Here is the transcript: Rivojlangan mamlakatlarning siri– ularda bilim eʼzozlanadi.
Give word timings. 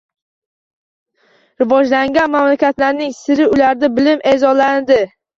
Rivojlangan 1.63 2.33
mamlakatlarning 2.35 3.13
siri– 3.17 3.45
ularda 3.57 3.91
bilim 3.99 4.23
eʼzozlanadi. 4.33 4.99